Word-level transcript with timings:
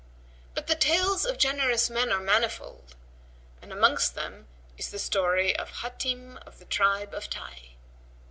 But 0.55 0.65
the 0.65 0.73
tales 0.73 1.27
of 1.27 1.37
generous 1.37 1.87
men 1.87 2.11
are 2.11 2.19
manifold 2.19 2.95
and 3.61 3.71
amongst 3.71 4.15
them 4.15 4.47
is 4.75 4.89
the 4.89 4.97
story 4.97 5.55
of 5.55 5.83
HATIM 5.83 6.37
OF 6.43 6.57
THE 6.57 6.65
TRIBE 6.65 7.13
OF 7.13 7.29
TAYY. 7.29 7.77